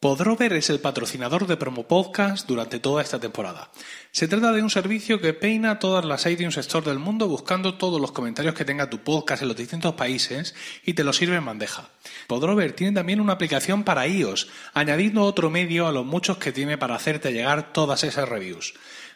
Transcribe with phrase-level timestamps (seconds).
[0.00, 3.70] Podrover es el patrocinador de Promo Podcast durante toda esta temporada.
[4.12, 8.00] Se trata de un servicio que peina todas las iTunes Store del mundo buscando todos
[8.00, 10.54] los comentarios que tenga tu podcast en los distintos países
[10.86, 11.90] y te lo sirve en bandeja.
[12.28, 16.78] Podrover tiene también una aplicación para iOS, añadiendo otro medio a los muchos que tiene
[16.78, 18.72] para hacerte llegar todas esas reviews.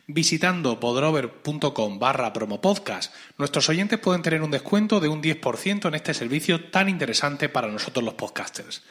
[0.07, 6.12] Visitando podrover.com barra promopodcast, nuestros oyentes pueden tener un descuento de un 10% en este
[6.12, 8.82] servicio tan interesante para nosotros los podcasters.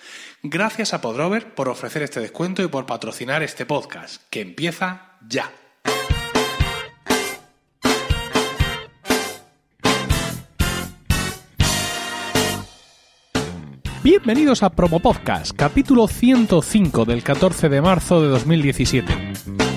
[0.41, 5.51] Gracias a Podrover por ofrecer este descuento y por patrocinar este podcast, que empieza ya.
[14.03, 19.72] Bienvenidos a Promo Podcast, capítulo 105 del 14 de marzo de 2017.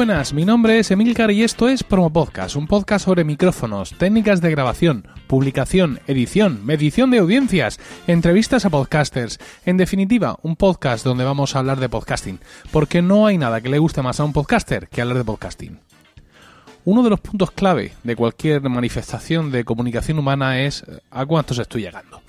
[0.00, 4.40] Buenas, mi nombre es Emilcar y esto es Promo Podcast, un podcast sobre micrófonos, técnicas
[4.40, 11.24] de grabación, publicación, edición, medición de audiencias, entrevistas a podcasters, en definitiva, un podcast donde
[11.24, 14.32] vamos a hablar de podcasting, porque no hay nada que le guste más a un
[14.32, 15.78] podcaster que hablar de podcasting.
[16.86, 21.58] Uno de los puntos clave de cualquier manifestación de comunicación humana es eh, a cuántos
[21.58, 22.22] estoy llegando.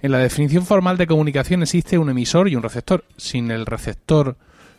[0.00, 3.04] En la definición formal de comunicación existe un emisor y un receptor.
[3.16, 4.36] Sin el receptor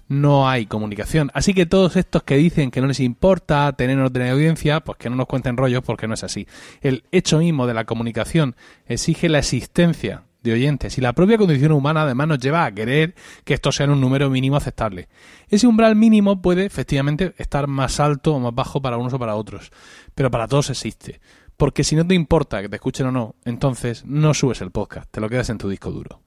[0.10, 1.32] no hay comunicación.
[1.34, 4.98] Así que todos estos que dicen que no les importa tener orden de audiencia, pues
[4.98, 6.48] que no nos cuenten rollos porque no es así.
[6.82, 11.74] El hecho mismo de la comunicación exige la existencia de oyentes y la propia condición
[11.74, 15.10] humana además nos lleva a querer que esto sea un número mínimo aceptable.
[15.48, 19.36] Ese umbral mínimo puede efectivamente estar más alto o más bajo para unos o para
[19.36, 19.72] otros,
[20.16, 21.22] pero para todos existe.
[21.56, 25.12] Porque si no te importa que te escuchen o no, entonces no subes el podcast,
[25.12, 26.22] te lo quedas en tu disco duro.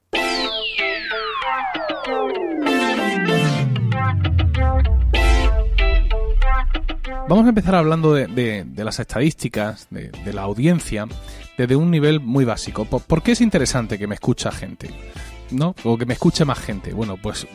[7.32, 11.06] Vamos a empezar hablando de, las estadísticas, de, la audiencia,
[11.56, 12.84] desde un nivel muy básico.
[12.84, 14.90] ¿Por, qué es interesante que me escucha gente?
[15.50, 15.74] ¿No?
[15.84, 16.92] O que me escuche más gente.
[16.92, 17.46] Bueno, pues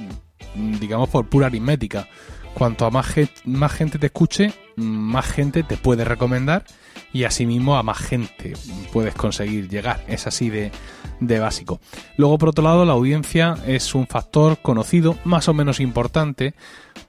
[0.55, 2.07] mm, digamos por pura aritmética.
[2.55, 3.13] Cuanto a más,
[3.45, 6.65] más gente te escuche, más gente te puede recomendar
[7.13, 8.53] y asimismo a más gente
[8.91, 10.03] puedes conseguir llegar.
[10.07, 10.71] Es así de,
[11.19, 11.79] de básico.
[12.17, 16.53] Luego, por otro lado, la audiencia es un factor conocido, más o menos importante,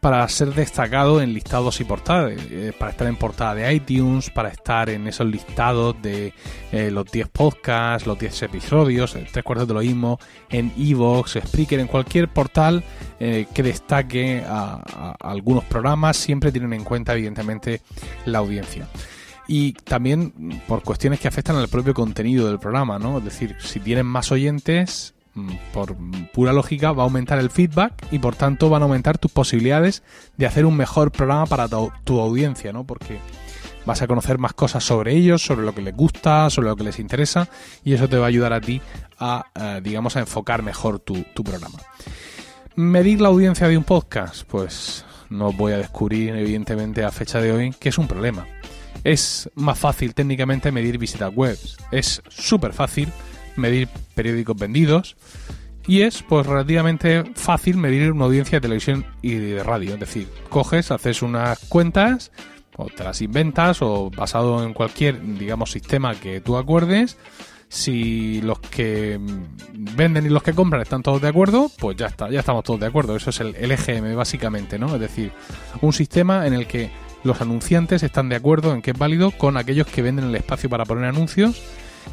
[0.00, 4.48] para ser destacado en listados y portadas, eh, para estar en portada de iTunes, para
[4.48, 6.32] estar en esos listados de
[6.72, 11.80] eh, los 10 podcasts, los 10 episodios, tres cuartos de lo mismo, en Evox, Spreaker,
[11.80, 12.84] en cualquier portal
[13.19, 17.82] eh, que destaque a algunos programas, siempre tienen en cuenta, evidentemente,
[18.25, 18.86] la audiencia
[19.48, 23.19] y también por cuestiones que afectan al propio contenido del programa, ¿no?
[23.19, 25.97] Es decir, si tienen más oyentes, mm, por
[26.34, 30.03] pura lógica va a aumentar el feedback y por tanto van a aumentar tus posibilidades
[30.36, 32.84] de hacer un mejor programa para tu, audiencia, ¿no?
[32.84, 33.19] Porque
[33.86, 36.84] vas a conocer más cosas sobre ellos, sobre lo que les gusta, sobre lo que
[36.84, 37.48] les interesa
[37.82, 38.82] y eso te va a ayudar a ti
[39.19, 41.78] a, eh, digamos, a enfocar mejor tu, tu programa.
[42.76, 47.50] Medir la audiencia de un podcast, pues no voy a descubrir evidentemente a fecha de
[47.50, 48.47] hoy que es un problema
[49.04, 51.76] es más fácil técnicamente medir visitas webs.
[51.91, 53.09] Es súper fácil
[53.56, 55.16] medir periódicos vendidos.
[55.86, 59.94] Y es pues relativamente fácil medir una audiencia de televisión y de radio.
[59.94, 62.31] Es decir, coges, haces unas cuentas,
[62.76, 67.16] o te las inventas, o basado en cualquier, digamos, sistema que tú acuerdes.
[67.70, 69.19] Si los que
[69.72, 72.80] venden y los que compran están todos de acuerdo, pues ya está, ya estamos todos
[72.80, 73.16] de acuerdo.
[73.16, 74.94] Eso es el, el EGM básicamente, ¿no?
[74.94, 75.32] Es decir,
[75.80, 76.91] un sistema en el que
[77.25, 80.71] los anunciantes están de acuerdo en que es válido con aquellos que venden el espacio
[80.71, 81.62] para poner anuncios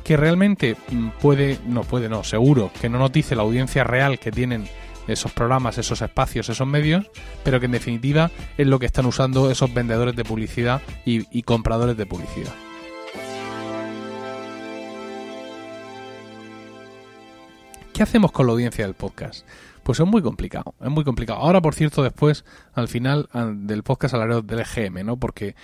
[0.04, 4.20] que realmente mm, puede, no puede, no, seguro que no nos dice la audiencia real
[4.20, 4.68] que tienen
[5.08, 7.10] esos programas, esos espacios, esos medios,
[7.44, 11.44] pero que en definitiva es lo que están usando esos vendedores de publicidad y, y
[11.44, 12.54] compradores de publicidad.
[17.94, 19.48] ¿Qué hacemos con la audiencia del podcast?
[19.86, 21.38] Pues es muy complicado, es muy complicado.
[21.38, 23.30] Ahora, por cierto, después, al final
[23.68, 25.18] del podcast hablaré del EGM, ¿no?
[25.18, 25.56] Porque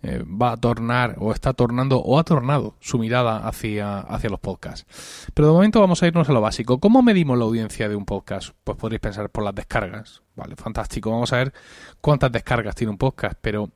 [0.00, 4.38] eh, va a tornar, o está tornando, o ha tornado su mirada hacia, hacia los
[4.38, 4.86] podcasts.
[5.34, 6.78] Pero de momento vamos a irnos a lo básico.
[6.78, 8.50] ¿Cómo medimos la audiencia de un podcast?
[8.62, 10.22] Pues podréis pensar por las descargas.
[10.36, 11.10] Vale, fantástico.
[11.10, 11.52] Vamos a ver
[12.00, 13.70] cuántas descargas tiene un podcast, pero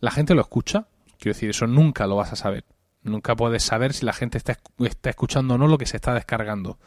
[0.00, 0.86] ¿la gente lo escucha?
[1.18, 2.66] Quiero decir, eso nunca lo vas a saber.
[3.04, 6.12] Nunca puedes saber si la gente está, está escuchando o no lo que se está
[6.12, 6.78] descargando.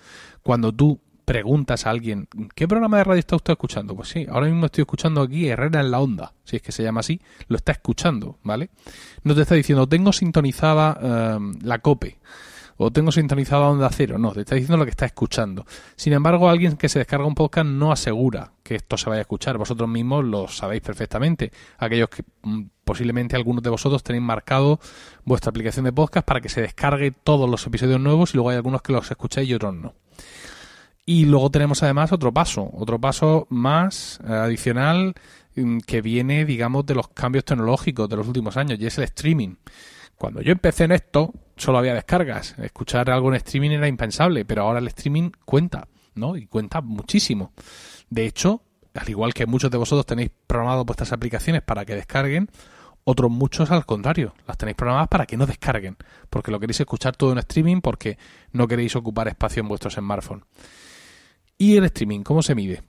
[0.44, 3.96] Cuando tú preguntas a alguien, ¿qué programa de radio está usted escuchando?
[3.96, 6.84] Pues sí, ahora mismo estoy escuchando aquí Herrera en la Onda, si es que se
[6.84, 8.70] llama así, lo está escuchando, ¿vale?
[9.24, 12.18] No te está diciendo, tengo sintonizada em, la COPE,
[12.78, 14.18] o tengo sintonizado a onda cero.
[14.18, 15.66] No, te está diciendo lo que está escuchando.
[15.96, 19.22] Sin embargo, alguien que se descarga un podcast no asegura que esto se vaya a
[19.22, 19.58] escuchar.
[19.58, 21.52] Vosotros mismos lo sabéis perfectamente.
[21.78, 24.80] Aquellos que mm, posiblemente algunos de vosotros tenéis marcado
[25.24, 28.58] vuestra aplicación de podcast para que se descargue todos los episodios nuevos y luego hay
[28.58, 29.94] algunos que los escucháis y otros no.
[31.06, 35.14] Y luego tenemos además otro paso, otro paso más eh, adicional
[35.56, 39.04] mm, que viene, digamos, de los cambios tecnológicos de los últimos años y es el
[39.06, 39.56] streaming.
[40.16, 42.56] Cuando yo empecé en esto, solo había descargas.
[42.58, 46.38] Escuchar algo en streaming era impensable, pero ahora el streaming cuenta, ¿no?
[46.38, 47.52] Y cuenta muchísimo.
[48.10, 48.62] De hecho,
[48.94, 52.50] al igual que muchos de vosotros tenéis programado vuestras aplicaciones para que descarguen,
[53.04, 55.98] otros muchos al contrario, las tenéis programadas para que no descarguen,
[56.30, 58.18] porque lo queréis escuchar todo en streaming, porque
[58.54, 60.46] no queréis ocupar espacio en vuestros smartphones.
[61.64, 62.84] ¿Y el streaming cómo se mide?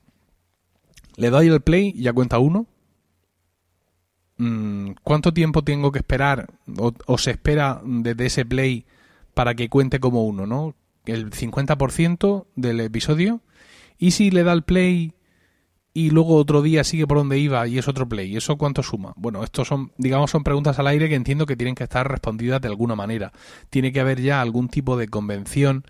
[1.16, 2.66] Le doy el play y ya cuenta uno,
[4.36, 6.52] Mm, ¿cuánto tiempo tengo que esperar
[7.06, 8.84] o, se espera desde ese play
[9.32, 10.74] para que cuente como uno, ¿no?
[11.06, 13.40] El 50% del episodio.
[13.98, 15.12] Y si le da el play
[15.96, 18.36] y luego otro día sigue por donde iba y es otro play.
[18.36, 19.12] ¿Eso cuánto suma?
[19.14, 22.60] Bueno, estos son, digamos, son preguntas al aire que entiendo que tienen que estar respondidas
[22.60, 23.32] de alguna manera.
[23.70, 25.84] Tiene que haber ya algún tipo de convención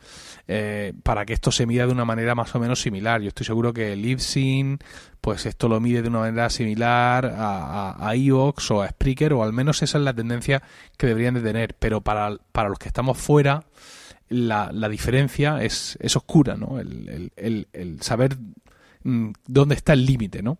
[0.47, 3.23] eh, para que esto se mida de una manera más o menos similar.
[3.23, 4.79] Yo estoy seguro que Libsyn,
[5.23, 9.33] pues esto lo mide de una manera similar a, a, a Evox o a Spreaker,
[9.33, 10.63] o al menos esa es la tendencia
[10.99, 11.77] que deberían de tener.
[11.79, 13.65] Pero para, para los que estamos fuera,
[14.29, 16.79] la, la diferencia es, es oscura, ¿no?
[16.79, 18.37] El, el, el saber
[19.05, 20.59] dónde está el límite, ¿no?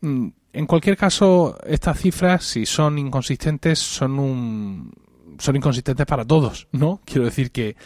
[0.00, 4.92] Mm, en cualquier caso, estas cifras, si son inconsistentes, son un
[5.38, 7.00] son inconsistentes para todos, ¿no?
[7.04, 7.76] Quiero decir que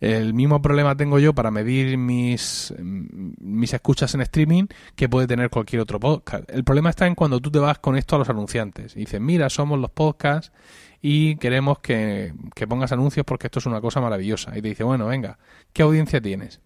[0.00, 4.64] el mismo problema tengo yo para medir mis, mis escuchas en streaming
[4.94, 6.50] que puede tener cualquier otro podcast.
[6.50, 9.20] El problema está en cuando tú te vas con esto a los anunciantes y dices,
[9.20, 10.52] mira, somos los podcasts
[11.00, 14.56] y queremos que, que pongas anuncios porque esto es una cosa maravillosa.
[14.56, 15.38] Y te dice, bueno, venga,
[15.72, 16.60] ¿qué audiencia tienes?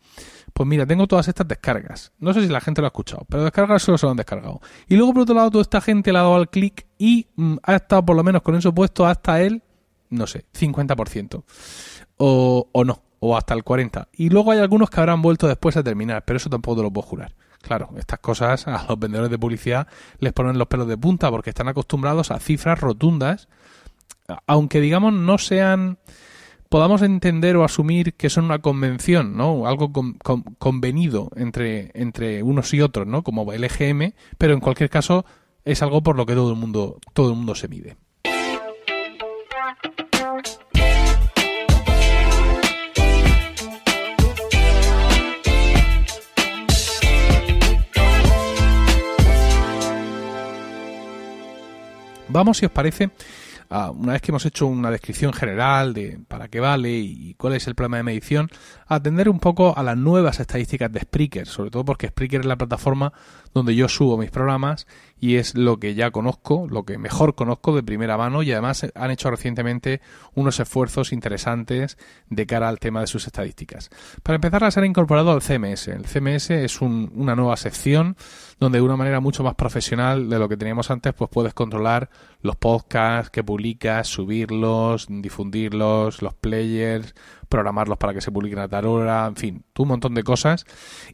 [0.52, 2.12] Pues mira, tengo todas estas descargas.
[2.19, 4.61] No sé si la gente lo ha escuchado, pero descargas solo se lo han descargado.
[4.88, 7.56] Y luego, por otro lado, toda esta gente le ha dado al clic y mm,
[7.62, 9.62] ha estado por lo menos con eso puesto hasta el,
[10.11, 11.43] no sé, 50%.
[12.17, 14.08] O, o no, o hasta el 40%.
[14.12, 16.91] Y luego hay algunos que habrán vuelto después a terminar, pero eso tampoco te lo
[16.91, 17.35] puedo jurar.
[17.62, 19.87] Claro, estas cosas a los vendedores de publicidad
[20.19, 23.49] les ponen los pelos de punta porque están acostumbrados a cifras rotundas,
[24.47, 25.99] aunque digamos no sean
[26.71, 29.67] podamos entender o asumir que son una convención, ¿no?
[29.67, 29.93] Algo
[30.59, 33.23] convenido entre, entre unos y otros, ¿no?
[33.23, 35.27] Como el EGM, pero en cualquier caso
[35.65, 37.97] es algo por lo que todo el mundo, todo el mundo se mide.
[52.29, 53.11] Vamos, si os parece,
[53.71, 57.69] una vez que hemos hecho una descripción general de para qué vale y cuál es
[57.69, 58.51] el problema de medición,
[58.87, 62.57] atender un poco a las nuevas estadísticas de Spreaker, sobre todo porque Spreaker es la
[62.57, 63.13] plataforma
[63.55, 64.89] donde yo subo mis programas
[65.21, 68.87] y es lo que ya conozco, lo que mejor conozco de primera mano y además
[68.95, 70.01] han hecho recientemente
[70.35, 71.99] unos esfuerzos interesantes
[72.31, 73.91] de cara al tema de sus estadísticas.
[74.23, 75.89] Para empezar, las han incorporado al CMS.
[75.89, 78.17] El CMS es una nueva sección
[78.59, 82.09] donde de una manera mucho más profesional de lo que teníamos antes, pues puedes controlar
[82.41, 87.15] los podcasts que publicas, subirlos, difundirlos, los players,
[87.50, 90.64] programarlos para que se publiquen a tal hora, en fin, un montón de cosas.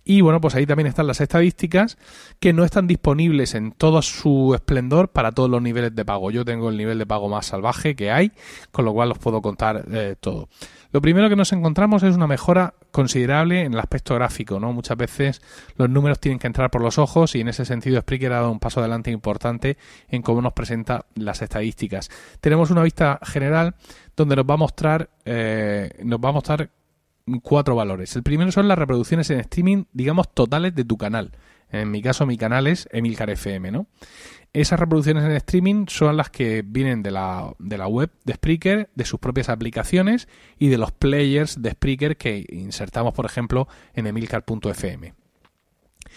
[0.05, 1.99] Y bueno, pues ahí también están las estadísticas
[2.39, 6.31] que no están disponibles en todo su esplendor para todos los niveles de pago.
[6.31, 8.33] Yo tengo el nivel de pago más salvaje que hay,
[8.71, 10.49] con lo cual os puedo contar eh, todo.
[10.93, 14.73] Lo primero que nos encontramos es una mejora considerable en el aspecto gráfico, ¿no?
[14.73, 15.43] Muchas veces
[15.77, 18.53] los números tienen que entrar por los ojos y en ese sentido Spreaker ha dado
[18.53, 19.77] un paso adelante importante
[20.09, 22.11] en cómo nos presenta las estadísticas.
[22.41, 23.75] Tenemos una vista general
[24.17, 26.71] donde nos va a mostrar eh, nos va a mostrar
[27.43, 28.15] cuatro valores.
[28.17, 31.33] El primero son las reproducciones en streaming, digamos, totales de tu canal.
[31.71, 33.87] En mi caso, mi canal es Emilcar FM, ¿no?
[34.53, 38.89] Esas reproducciones en streaming son las que vienen de la, de la web de Spreaker,
[38.95, 44.07] de sus propias aplicaciones y de los players de Spreaker que insertamos, por ejemplo, en
[44.07, 45.26] emilcar.fm.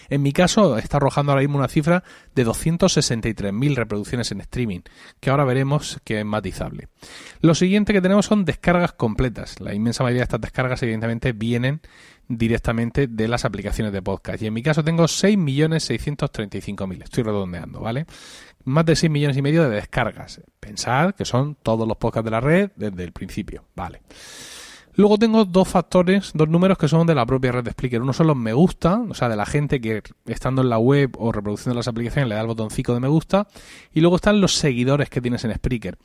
[0.10, 2.04] En mi caso, está arrojando ahora mismo una cifra
[2.36, 4.82] de 263.000 reproducciones en streaming,
[5.20, 6.88] que ahora veremos que es matizable.
[7.42, 9.60] Lo siguiente que tenemos son descargas completas.
[9.60, 11.82] La inmensa mayoría de estas descargas, evidentemente, vienen
[12.28, 14.42] directamente de las aplicaciones de podcast.
[14.42, 17.04] Y en mi caso tengo 6.635.000.
[17.04, 18.06] Estoy redondeando, ¿vale?
[18.66, 20.42] Más de 6 millones y medio de descargas.
[20.60, 24.02] Pensad que son todos los podcasts de la red desde el principio, ¿vale?
[25.00, 28.02] Luego tengo dos factores, dos números que son de la propia red de Spreaker.
[28.02, 31.16] Uno son los me gusta, o sea, de la gente que estando en la web
[31.18, 33.48] o reproduciendo las aplicaciones le da el botoncito de me gusta.
[33.94, 35.98] Y luego están los seguidores que tienes en Spreaker.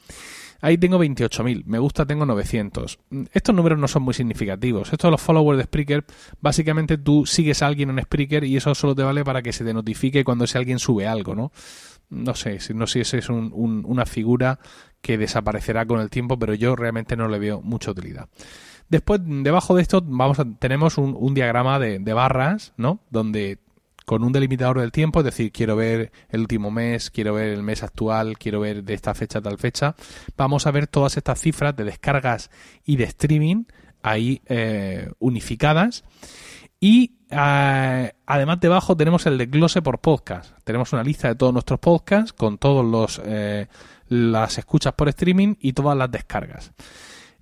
[0.60, 3.00] Ahí tengo 28.000, me gusta tengo 900.
[3.32, 4.92] Estos números no son muy significativos.
[4.92, 6.04] Estos los followers de Spreaker,
[6.40, 9.64] básicamente tú sigues a alguien en Spreaker y eso solo te vale para que se
[9.64, 11.50] te notifique cuando si alguien sube algo, ¿no?
[12.10, 14.60] No sé, no sé si es una figura
[15.00, 18.28] que desaparecerá con el tiempo, pero yo realmente no le veo mucha utilidad.
[18.88, 23.00] Después, debajo de esto, vamos a, tenemos un, diagrama de, de, barras, ¿no?
[23.10, 23.58] Donde
[24.04, 27.62] con un delimitador del tiempo, es decir, quiero ver el último mes, quiero ver el
[27.62, 29.94] mes actual, quiero ver de esta fecha a tal fecha,
[30.36, 32.50] vamos a ver todas estas cifras de descargas
[32.84, 33.64] y de streaming
[34.02, 36.04] ahí eh, unificadas.
[36.78, 40.52] Y eh, además debajo tenemos el desglose por podcast.
[40.64, 43.68] Tenemos una lista de todos nuestros podcasts con todos los eh,
[44.08, 46.72] las escuchas por streaming y todas las descargas.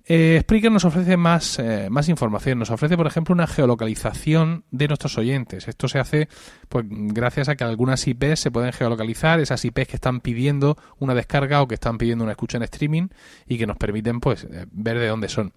[0.05, 2.59] Eh, Spreaker nos ofrece más, eh, más información.
[2.59, 5.67] Nos ofrece, por ejemplo, una geolocalización de nuestros oyentes.
[5.69, 6.27] Esto se hace
[6.67, 11.15] pues, gracias a que algunas IPs se pueden geolocalizar, esas IPs que están pidiendo una
[11.15, 13.07] descarga o que están pidiendo una escucha en streaming
[13.47, 15.53] y que nos permiten pues, eh, ver de dónde son.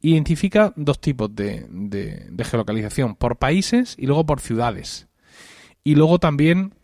[0.00, 5.08] Identifica dos tipos de, de, geolocalización, por países y luego por ciudades.
[5.82, 6.74] Y luego también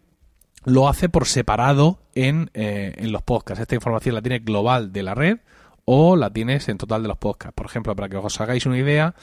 [0.64, 3.62] lo hace por separado en, eh, en los podcasts.
[3.62, 5.38] Esta información la tiene global de la red
[5.86, 7.54] o la tienes en total de los podcasts.
[7.54, 9.14] Por ejemplo, para que os hagáis una idea,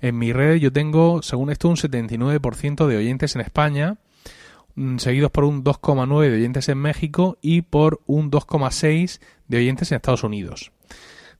[0.00, 3.98] en mi red yo tengo, según esto, un 79% de oyentes en España,
[4.76, 9.90] mm, seguidos por un 2,9 de oyentes en México y por un 2,6 de oyentes
[9.90, 10.72] en Estados Unidos.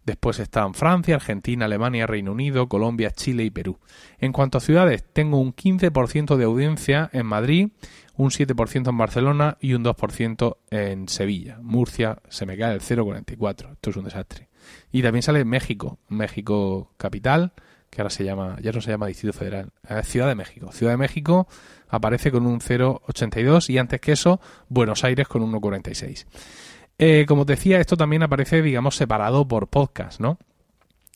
[0.04, 3.78] Después están Francia, Argentina, Alemania, Reino Unido, Colombia, Chile y Perú.
[4.18, 7.68] En cuanto a ciudades, tengo un 15% de audiencia en Madrid,
[8.16, 11.58] un 7% en Barcelona y un 2% en Sevilla.
[11.62, 13.74] Murcia se me cae el 0,44.
[13.74, 14.51] Esto es un desastre.
[14.90, 17.52] Y también sale México, México capital,
[17.90, 19.70] que ahora se llama, ya no se llama Distrito Federal,
[20.04, 20.72] Ciudad de México.
[20.72, 21.46] Ciudad de México
[21.88, 26.26] aparece con un 0,82 y antes que eso, Buenos Aires con un 1,46.
[26.98, 30.38] Eh, como te decía, esto también aparece, digamos, separado por podcast, ¿no?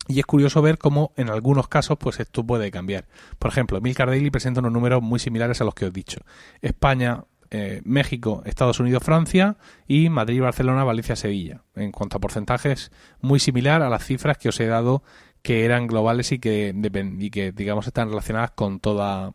[0.08, 3.06] Y es curioso ver cómo en algunos casos pues esto puede cambiar.
[3.38, 6.20] Por ejemplo, Milcar Daily presenta unos números muy similares a los que os he dicho.
[6.60, 11.62] España eh, México, Estados Unidos, Francia y Madrid, Barcelona, Valencia, Sevilla.
[11.74, 15.02] En cuanto a porcentajes, muy similar a las cifras que os he dado
[15.42, 16.74] que eran globales y que,
[17.20, 19.32] y que digamos están relacionadas con toda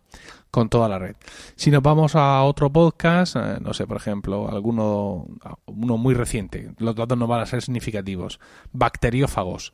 [0.52, 1.16] con toda la red.
[1.56, 5.26] Si nos vamos a otro podcast, eh, no sé, por ejemplo, alguno
[5.66, 8.42] uno muy reciente, los datos no van a ser significativos.
[8.74, 9.74] Bacteriófagos.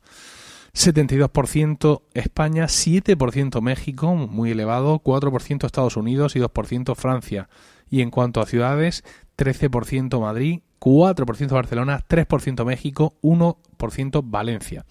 [0.74, 7.48] 72% España, 7% México, muy elevado, 4% Estados Unidos y 2% Francia.
[7.90, 9.04] Y en cuanto a ciudades,
[9.36, 14.84] 13% Madrid, 4% Barcelona, 3% México, 1% Valencia.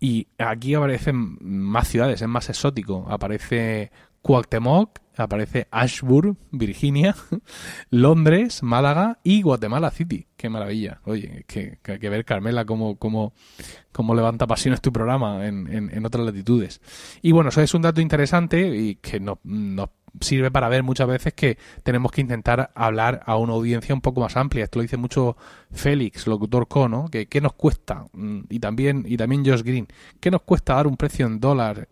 [0.00, 3.06] Y aquí aparecen más ciudades, es más exótico.
[3.08, 3.90] Aparece
[4.20, 7.14] Cuauhtémoc, aparece Ashburn, Virginia,
[7.90, 10.26] Londres, Málaga y Guatemala City.
[10.36, 11.00] Qué maravilla.
[11.04, 13.32] Oye, que, que hay que ver, Carmela, cómo, cómo,
[13.92, 16.80] cómo levanta pasiones tu programa en, en, otras latitudes.
[17.22, 19.90] Y bueno, eso es un dato interesante y que nos, nos
[20.20, 24.20] sirve para ver muchas veces que tenemos que intentar hablar a una audiencia un poco
[24.20, 24.64] más amplia.
[24.64, 25.36] Esto lo dice mucho
[25.72, 29.86] Félix, locutor Cono, que qué nos cuesta, mm, y también, y también Josh Green,
[30.20, 31.88] qué nos cuesta dar un precio en dólares,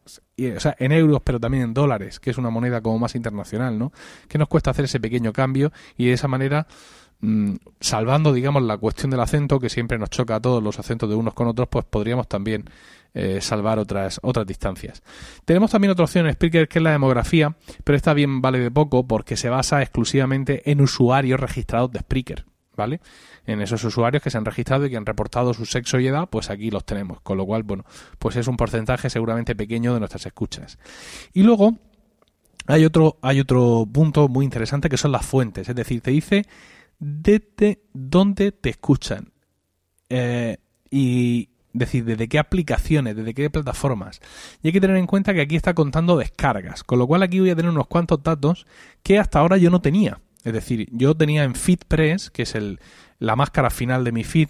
[0.57, 3.79] o sea, en euros, pero también en dólares, que es una moneda como más internacional,
[3.79, 3.93] ¿no?
[4.29, 6.67] ¿Qué nos cuesta hacer ese pequeño cambio y de esa manera
[7.21, 11.09] mm, salvando, digamos, la cuestión del acento, que siempre nos choca a todos los acentos
[11.09, 12.65] de unos con otros, pues podríamos también
[13.15, 15.03] eh, salvar otras, otras distancias.
[15.45, 18.71] Tenemos también otra opción en Spreaker que es la demografía, pero esta bien vale de
[18.71, 23.01] poco porque se basa exclusivamente en usuarios registrados de Spreaker, ¿vale?
[23.47, 26.29] En esos usuarios que se han registrado y que han reportado su sexo y edad,
[26.31, 27.21] pues aquí los tenemos.
[27.21, 27.85] Con lo cual, bueno,
[28.19, 30.79] pues es un porcentaje seguramente pequeño de nuestras escuchas.
[31.33, 31.77] Y luego
[32.67, 35.69] hay otro, hay otro punto muy interesante que son las fuentes.
[35.69, 36.47] Es decir, te dice
[36.99, 39.33] desde dónde te escuchan.
[40.09, 40.59] Eh,
[40.91, 44.21] y, decir, desde qué aplicaciones, desde qué plataformas.
[44.63, 47.41] Y hay que tener en cuenta que aquí está contando descargas, con lo cual aquí
[47.41, 48.67] voy a tener unos cuantos datos
[49.03, 50.21] que hasta ahora yo no tenía.
[50.45, 52.81] Es decir, yo tenía en FeedPress, que es el,
[53.19, 54.49] la máscara final de mi feed,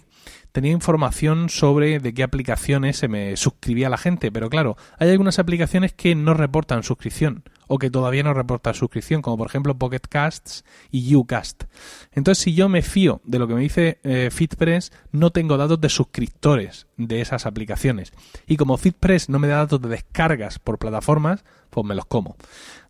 [0.51, 5.39] tenía información sobre de qué aplicaciones se me suscribía la gente, pero claro, hay algunas
[5.39, 10.01] aplicaciones que no reportan suscripción o que todavía no reportan suscripción, como por ejemplo Pocket
[10.09, 11.63] Casts y Ucast.
[12.11, 15.79] Entonces, si yo me fío de lo que me dice eh, FitPress, no tengo datos
[15.81, 18.13] de suscriptores de esas aplicaciones.
[18.47, 22.35] Y como FitPress no me da datos de descargas por plataformas, pues me los como.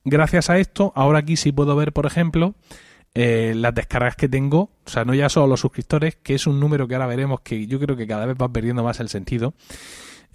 [0.03, 2.55] Gracias a esto, ahora aquí sí puedo ver, por ejemplo,
[3.15, 6.59] eh, las descargas que tengo, o sea, no ya solo los suscriptores, que es un
[6.59, 9.53] número que ahora veremos que yo creo que cada vez va perdiendo más el sentido.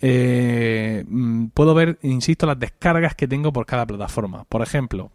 [0.00, 4.44] Eh, mm, puedo ver, insisto, las descargas que tengo por cada plataforma.
[4.44, 5.10] Por ejemplo,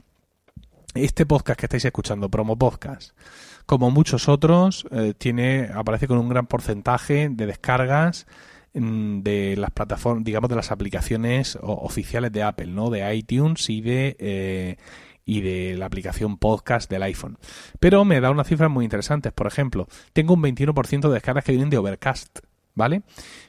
[0.93, 3.17] este podcast que estáis escuchando, Promo Podcast,
[3.65, 8.27] como muchos otros, eh, tiene aparece con un gran porcentaje de descargas
[8.73, 12.89] mm, de las plataformas, digamos, de las aplicaciones oficiales de Apple, ¿no?
[12.89, 14.77] De iTunes y de eh,
[15.25, 17.37] y de la aplicación podcast del iPhone.
[17.79, 19.31] Pero me da unas cifras muy interesantes.
[19.31, 22.39] Por ejemplo, tengo un 21% de descargas que vienen de Overcast,
[22.75, 23.03] ¿vale?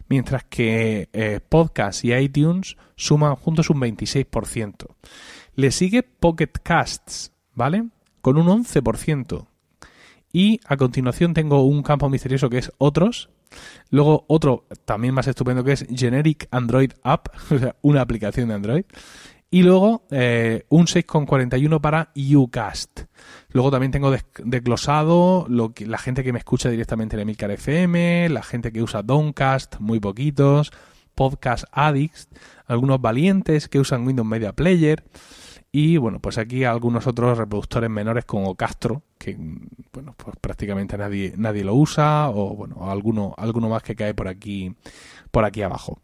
[0.08, 4.86] Mientras que eh, podcast y iTunes suman juntos un 26%.
[5.54, 7.88] Le sigue Pocket Casts, ¿vale?
[8.20, 9.46] Con un 11%.
[10.32, 13.30] Y a continuación tengo un campo misterioso que es otros.
[13.90, 18.54] Luego otro también más estupendo que es Generic Android App, o sea, una aplicación de
[18.54, 18.84] Android.
[19.54, 23.02] Y luego eh, un 6,41 para Ucast.
[23.50, 28.72] Luego también tengo desglosado la gente que me escucha directamente en Emilcar FM, la gente
[28.72, 30.72] que usa Downcast, muy poquitos,
[31.14, 32.30] Podcast Addicts,
[32.66, 35.04] algunos valientes que usan Windows Media Player.
[35.70, 39.38] Y bueno, pues aquí algunos otros reproductores menores como Castro, que
[39.92, 44.26] bueno, pues prácticamente nadie, nadie lo usa, o bueno, alguno, alguno más que cae por
[44.26, 44.74] aquí,
[45.30, 46.00] por aquí abajo.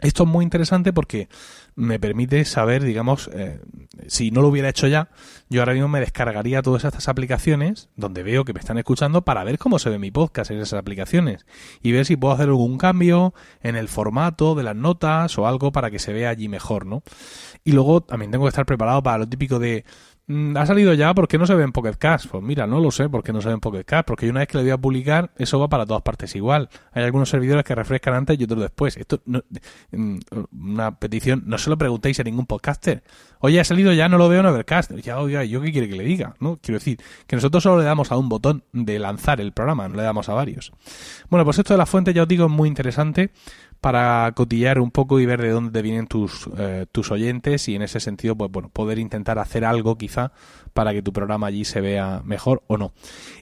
[0.00, 1.28] Esto es muy interesante porque
[1.74, 3.60] me permite saber, digamos, eh,
[4.06, 5.10] si no lo hubiera hecho ya,
[5.48, 9.44] yo ahora mismo me descargaría todas estas aplicaciones donde veo que me están escuchando para
[9.44, 11.46] ver cómo se ve mi podcast en esas aplicaciones
[11.82, 15.72] y ver si puedo hacer algún cambio en el formato de las notas o algo
[15.72, 17.02] para que se vea allí mejor, ¿no?
[17.64, 19.84] Y luego también tengo que estar preparado para lo típico de
[20.56, 22.26] ha salido ya, ¿por qué no se ve en Pocket Cast?
[22.26, 24.40] Pues mira, no lo sé por qué no se ve en Pocket Cast, porque una
[24.40, 26.68] vez que lo voy a publicar, eso va para todas partes igual.
[26.92, 28.96] Hay algunos servidores que refrescan antes y otros después.
[28.98, 29.42] Esto no,
[29.92, 30.18] mm,
[30.52, 33.02] una petición, no se lo preguntéis a ningún podcaster.
[33.40, 34.92] Oye, ha salido ya, no lo veo en Overcast.
[34.96, 36.34] Ya, oiga, ¿yo qué quiere que le diga?
[36.40, 36.58] ¿No?
[36.60, 39.96] Quiero decir, que nosotros solo le damos a un botón de lanzar el programa, no
[39.96, 40.72] le damos a varios.
[41.30, 43.30] Bueno, pues esto de la fuente, ya os digo, es muy interesante
[43.80, 47.82] para cotillar un poco y ver de dónde vienen tus, eh, tus oyentes y en
[47.82, 50.32] ese sentido, pues bueno, poder intentar hacer algo quizá
[50.72, 52.92] para que tu programa allí se vea mejor o no.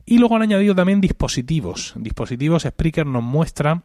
[0.04, 1.94] Y luego han añadido también dispositivos.
[1.96, 3.82] Dispositivos, Spreaker nos muestra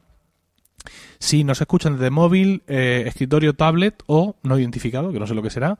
[1.19, 5.43] si nos escuchan desde móvil, eh, escritorio, tablet o no identificado, que no sé lo
[5.43, 5.77] que será,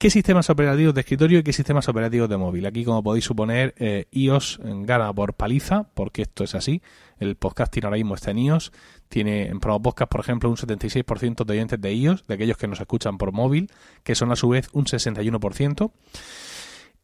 [0.00, 2.64] ¿Qué sistemas operativos de escritorio y qué sistemas operativos de móvil?
[2.64, 6.80] Aquí, como podéis suponer, eh, iOS gana por paliza, porque esto es así.
[7.18, 8.72] El podcasting ahora mismo está en iOS.
[9.10, 12.66] Tiene en Promo Podcast, por ejemplo, un 76% de oyentes de iOS, de aquellos que
[12.66, 13.70] nos escuchan por móvil,
[14.02, 15.92] que son a su vez un 61%.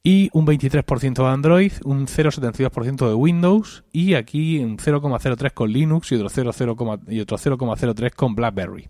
[0.02, 6.12] Y un 23% de Android, un 0,72% de Windows y aquí un 0,03 con Linux
[6.12, 8.88] y otro 0,03 con BlackBerry.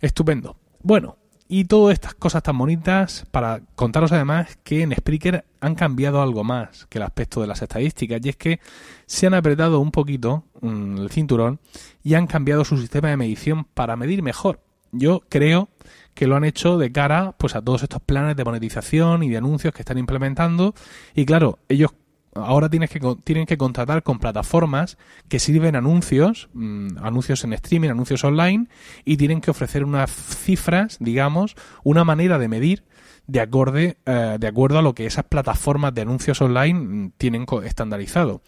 [0.00, 0.56] Estupendo.
[0.82, 1.18] Bueno,
[1.54, 6.44] y todas estas cosas tan bonitas para contaros además que en Spreaker han cambiado algo
[6.44, 8.58] más que el aspecto de las estadísticas y es que
[9.04, 11.60] se han apretado un poquito mm, el cinturón
[12.02, 14.60] y han cambiado su sistema de medición para medir mejor.
[14.92, 15.68] Yo creo
[16.14, 19.36] que lo han hecho de cara pues a todos estos planes de monetización y de
[19.36, 20.74] anuncios que están implementando
[21.14, 21.90] y claro, ellos
[22.34, 27.90] ahora tienes que, tienen que contratar con plataformas que sirven anuncios, mm, anuncios en streaming,
[27.90, 28.68] anuncios online,
[29.04, 32.84] y tienen que ofrecer unas cifras, digamos, una manera de medir
[33.26, 37.46] de, acorde, eh, de acuerdo a lo que esas plataformas de anuncios online mm, tienen
[37.64, 38.42] estandarizado.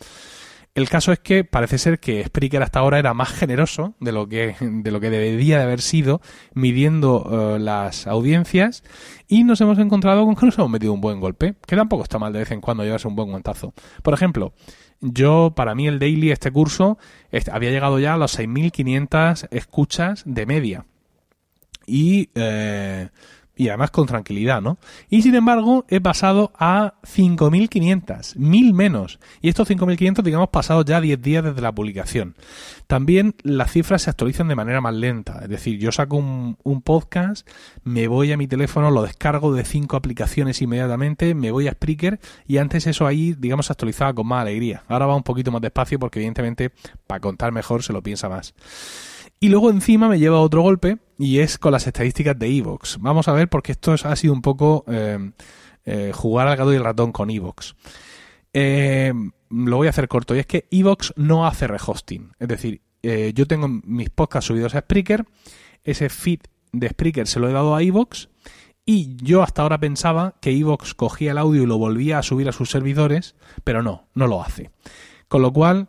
[0.75, 4.29] El caso es que parece ser que Spreaker hasta ahora era más generoso de lo
[4.29, 6.21] que, de lo que debería de haber sido
[6.53, 8.83] midiendo eh, las audiencias
[9.29, 12.19] y nos hemos encontrado con que nos hemos metido un buen golpe, que tampoco está
[12.19, 13.73] mal de vez en cuando llevarse un buen guantazo.
[14.03, 14.53] Por ejemplo,
[15.01, 16.99] yo, para mí el daily, este curso,
[17.53, 20.87] había llegado ya a los 6.500 escuchas de media.
[21.87, 23.11] Y eh,
[23.57, 24.79] y además con tranquilidad, ¿no?
[25.09, 29.21] Y sin embargo, he pasado a 5.500, mil menos.
[29.41, 32.35] Y estos 5.500, digamos, pasados ya 10 días desde la publicación.
[32.87, 35.41] También las cifras se actualizan de manera más lenta.
[35.43, 37.49] Es decir, yo saco un, un podcast,
[37.85, 42.21] me voy a mi teléfono, lo descargo de cinco aplicaciones inmediatamente, me voy a Spreaker
[42.47, 44.83] y antes eso ahí, digamos, se actualizaba con más alegría.
[44.89, 46.73] Ahora va un poquito más despacio porque evidentemente
[47.07, 48.55] para contar mejor se lo piensa más.
[49.45, 52.97] Y luego encima me lleva otro golpe y es con las estadísticas de Evox.
[52.99, 55.33] Vamos a ver porque esto ha sido un poco eh,
[55.85, 57.77] eh, jugar al gato y el ratón con Evox.
[58.55, 59.13] Eh,
[59.51, 62.33] lo voy a hacer corto y es que Evox no hace rehosting.
[62.39, 65.27] Es decir, yo tengo mis podcasts subidos a Spreaker,
[65.83, 66.41] ese feed
[66.73, 68.31] de Spreaker se lo he dado a Evox
[68.87, 72.49] y yo hasta ahora pensaba que Evox cogía el audio y lo volvía a subir
[72.49, 74.71] a sus servidores, pero no, no lo hace.
[75.29, 75.89] Con lo cual,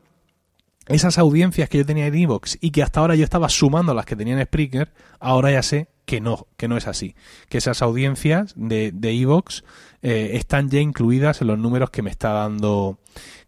[0.88, 4.06] esas audiencias que yo tenía en Evox y que hasta ahora yo estaba sumando las
[4.06, 7.16] que tenía en Spreaker, ahora ya sé que no, que no es así.
[7.50, 9.64] Que esas audiencias de Evox
[10.08, 13.00] eh, están ya incluidas en los números que me está dando,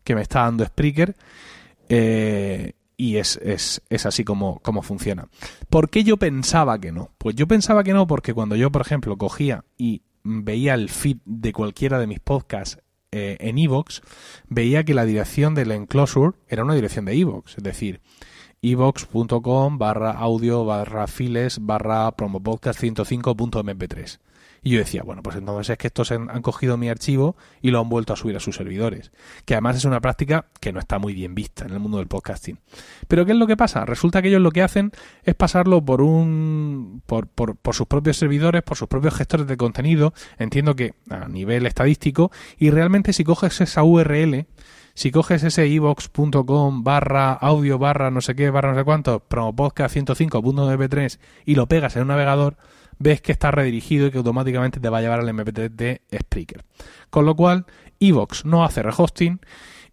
[0.04, 1.16] que me está dando Spreaker.
[1.88, 5.28] Eh, y es, es, es así como, como, funciona.
[5.70, 7.12] ¿Por qué yo pensaba que no?
[7.20, 11.18] Pues yo pensaba que no porque cuando yo, por ejemplo, cogía y veía el feed
[11.26, 12.80] de cualquiera de mis podcasts
[13.18, 14.02] eh, en Evox,
[14.48, 18.02] veía que la dirección de la enclosure era una dirección de Evox, es decir,
[18.62, 24.20] evox.com barra audio barra files barra promopodcast 105.mp3.
[24.64, 27.80] Y yo decía, bueno, pues entonces es que estos han, cogido mi archivo y lo
[27.80, 29.12] han vuelto a subir a sus servidores.
[29.46, 32.08] Que además es una práctica que no está muy bien vista en el mundo del
[32.08, 32.60] podcasting.
[33.08, 33.86] Pero ¿qué es lo que pasa?
[33.86, 34.92] Resulta que ellos lo que hacen
[35.24, 37.02] es pasarlo por un.
[37.06, 40.14] por, por, por sus propios servidores, por sus propios gestores de contenido.
[40.38, 42.32] Entiendo que a nivel estadístico.
[42.58, 44.48] Y realmente si coges esa URL
[44.98, 49.96] si coges ese evox.com barra audio barra no sé qué barra no sé cuánto, promopodcast
[49.96, 52.58] 105.mp3 y lo pegas en un navegador,
[53.00, 56.64] ves que está redirigido y que automáticamente te va a llevar al MP3 de Spreaker.
[57.10, 57.66] Con lo cual,
[58.00, 59.40] Evox no hace rehosting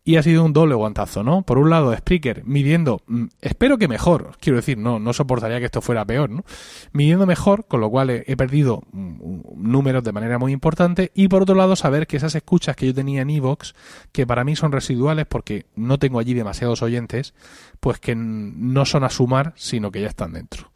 [0.07, 1.43] y ha sido un doble guantazo, ¿no?
[1.43, 5.65] Por un lado, Spreaker midiendo, mm, espero que mejor, quiero decir, no, no soportaría que
[5.65, 6.45] esto fuera peor, ¿no?
[6.93, 11.43] Midiendo mejor, con lo cual he, perdido mm, números de manera muy importante, y por
[11.43, 13.75] otro lado, saber que esas escuchas que yo tenía en Evox,
[14.13, 17.33] que para mí son residuales porque no tengo allí demasiados oyentes,
[17.81, 20.71] pues que no son a sumar, sino que ya están dentro.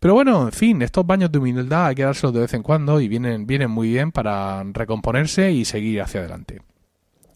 [0.00, 3.00] Pero bueno, en fin, estos baños de humildad hay que dárselos de vez en cuando
[3.00, 6.60] y vienen, vienen muy bien para recomponerse y seguir hacia adelante.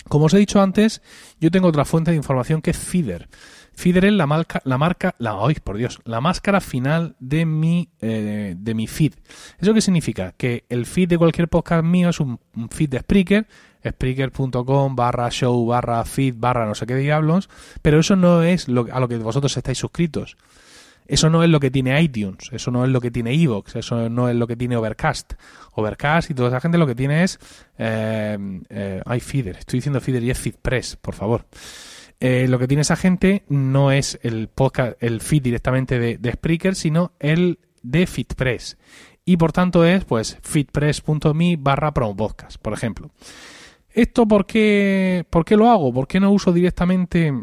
[0.08, 1.02] Como os he dicho antes,
[1.40, 3.28] yo tengo otra fuente de información que es Feeder.
[3.74, 8.54] Feeder es la marca, la marca, la, por Dios, la máscara final de mi, eh,
[8.56, 9.14] de mi feed.
[9.58, 10.32] ¿Eso qué significa?
[10.32, 12.38] Que el feed de cualquier podcast mío es un,
[12.70, 13.46] feed de Spreaker,
[13.88, 17.48] spreaker.com barra show barra feed barra no sé qué diablos,
[17.80, 20.36] pero eso no es lo, a lo que vosotros estáis suscritos.
[21.12, 24.08] Eso no es lo que tiene iTunes, eso no es lo que tiene Evox, eso
[24.08, 25.34] no es lo que tiene Overcast.
[25.74, 27.38] Overcast y toda esa gente lo que tiene es...
[27.76, 28.38] Eh,
[28.70, 31.44] eh, Feeder, estoy diciendo Feeder y es FeedPress, por favor.
[32.18, 36.32] Eh, lo que tiene esa gente no es el podcast, el feed directamente de, de
[36.32, 38.78] Spreaker, sino el de FeedPress.
[39.26, 43.10] Y por tanto es pues feedpress.me barra promopodcast, por ejemplo.
[43.90, 45.92] ¿Esto por qué, por qué lo hago?
[45.92, 47.34] ¿Por qué no uso directamente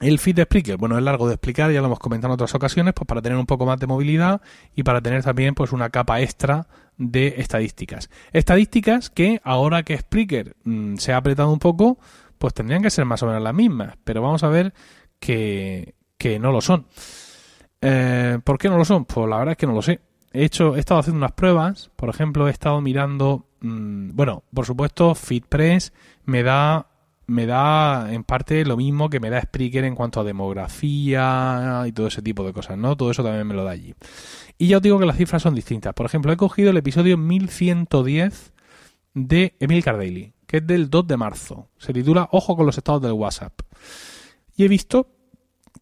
[0.00, 2.54] el feed de Spreaker, bueno, es largo de explicar, ya lo hemos comentado en otras
[2.54, 4.40] ocasiones, pues para tener un poco más de movilidad
[4.74, 8.10] y para tener también pues una capa extra de estadísticas.
[8.32, 11.98] Estadísticas que ahora que Spreaker mm, se ha apretado un poco,
[12.38, 14.72] pues tendrían que ser más o menos las mismas, pero vamos a ver
[15.18, 16.86] que, que no lo son.
[17.82, 19.04] Eh, ¿Por qué no lo son?
[19.04, 20.00] Pues la verdad es que no lo sé.
[20.32, 24.64] He hecho, he estado haciendo unas pruebas, por ejemplo, he estado mirando, mm, bueno, por
[24.64, 25.92] supuesto, FeedPress
[26.24, 26.89] me da
[27.30, 31.92] me da en parte lo mismo que me da Spreaker en cuanto a demografía y
[31.92, 32.96] todo ese tipo de cosas, ¿no?
[32.96, 33.94] Todo eso también me lo da allí.
[34.58, 35.94] Y ya os digo que las cifras son distintas.
[35.94, 38.52] Por ejemplo, he cogido el episodio 1110
[39.14, 41.68] de Emil Cardelli, que es del 2 de marzo.
[41.78, 43.60] Se titula Ojo con los estados del WhatsApp.
[44.56, 45.06] Y he visto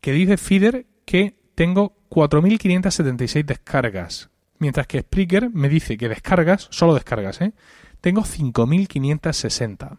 [0.02, 4.28] que dice Feeder que tengo 4.576 descargas.
[4.58, 7.54] Mientras que Spreaker me dice que descargas, solo descargas, ¿eh?
[8.02, 9.98] Tengo 5.560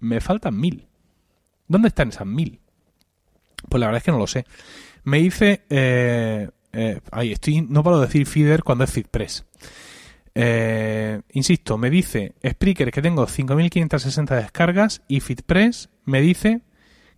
[0.00, 0.86] me faltan mil.
[1.68, 2.60] ¿Dónde están esas mil?
[3.68, 4.44] Pues la verdad es que no lo sé.
[5.04, 9.44] Me dice, eh, eh, ahí estoy, no de decir feeder cuando es feedpress.
[10.34, 16.60] Eh, insisto, me dice Spreaker que tengo 5.560 descargas y FeedPress me dice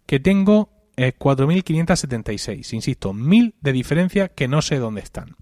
[0.07, 2.75] que tengo 4.576.
[2.75, 5.37] Insisto, mil de diferencia que no sé dónde están.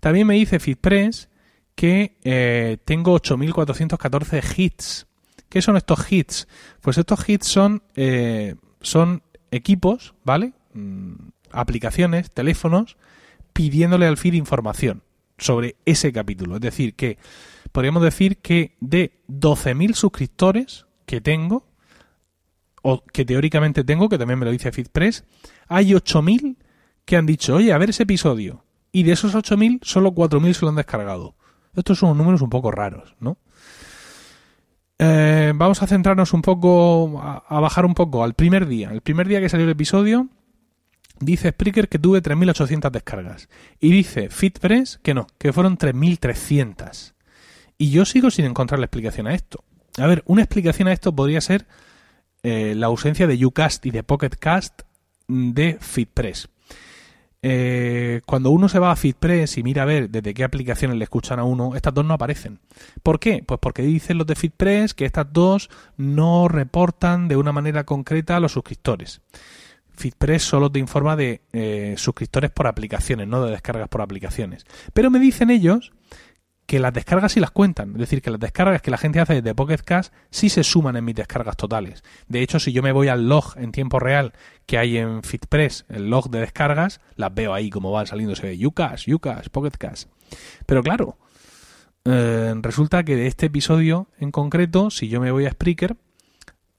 [0.00, 1.28] También me dice FeedPress
[1.74, 5.07] que tengo 8.414 hits
[5.48, 6.48] ¿Qué son estos hits?
[6.80, 10.52] Pues estos hits son, eh, son equipos, ¿vale?
[10.74, 11.14] Mm,
[11.50, 12.96] aplicaciones, teléfonos,
[13.52, 15.02] pidiéndole al feed información
[15.38, 16.56] sobre ese capítulo.
[16.56, 17.18] Es decir, que
[17.72, 21.66] podríamos decir que de 12.000 suscriptores que tengo,
[22.82, 25.24] o que teóricamente tengo, que también me lo dice FeedPress,
[25.66, 26.56] hay 8.000
[27.04, 28.64] que han dicho, oye, a ver ese episodio.
[28.92, 31.34] Y de esos 8.000, solo 4.000 se lo han descargado.
[31.74, 33.38] Estos son números un poco raros, ¿no?
[34.98, 38.90] Eh, vamos a centrarnos un poco, a, bajar un poco al primer día.
[38.90, 40.28] El primer día que salió el episodio,
[41.20, 43.48] dice Spreaker que tuve 3.800 descargas.
[43.80, 47.14] Y dice FitPress que no, que fueron 3.300.
[47.78, 49.62] Y yo sigo sin encontrar la explicación a esto.
[49.98, 51.66] A ver, una explicación a esto podría ser
[52.42, 54.82] eh, la ausencia de Ucast y de Pocketcast
[55.28, 56.48] de FitPress.
[57.40, 61.04] Eh, cuando uno se va a FitPress y mira a ver desde qué aplicaciones le
[61.04, 62.58] escuchan a uno, estas dos no aparecen.
[63.02, 63.44] ¿Por qué?
[63.46, 68.36] Pues porque dicen los de FitPress que estas dos no reportan de una manera concreta
[68.36, 69.20] a los suscriptores.
[69.98, 74.64] FitPress solo te informa de eh, suscriptores por aplicaciones, no de descargas por aplicaciones.
[74.92, 75.92] Pero me dicen ellos
[76.68, 77.92] que las descargas sí las cuentan.
[77.92, 80.96] Es decir, que las descargas que la gente hace desde Pocket Cast sí se suman
[80.96, 82.04] en mis descargas totales.
[82.28, 84.34] De hecho, si yo me voy al log en tiempo real
[84.66, 88.36] que hay en FitPress, el log de descargas, las veo ahí como van saliendo.
[88.36, 90.10] Se ve Ucas, Ucas, Pocket Cast.
[90.66, 91.16] Pero claro,
[92.04, 95.96] eh, resulta que de este episodio en concreto, si yo me voy a Spreaker,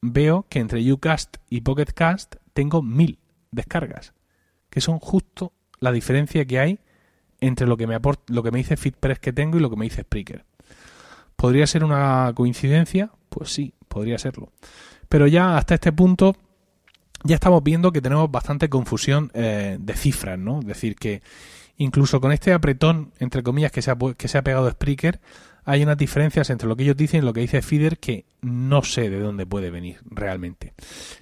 [0.01, 3.17] veo que entre Ucast y Pocket Cast tengo mil
[3.49, 4.13] descargas,
[4.69, 6.79] que son justo la diferencia que hay
[7.41, 9.75] entre lo que me aporta, lo que me dice FitPress que tengo y lo que
[9.75, 10.45] me dice Spreaker.
[11.35, 13.11] ¿Podría ser una coincidencia?
[13.29, 14.51] Pues sí, podría serlo.
[15.07, 16.35] Pero ya hasta este punto
[17.23, 20.59] ya estamos viendo que tenemos bastante confusión eh, de cifras, ¿no?
[20.59, 21.21] Es decir, que
[21.77, 25.19] incluso con este apretón, entre comillas, que se ha, que se ha pegado Spreaker,
[25.65, 28.83] hay unas diferencias entre lo que ellos dicen y lo que dice Feeder que no
[28.83, 30.73] sé de dónde puede venir realmente.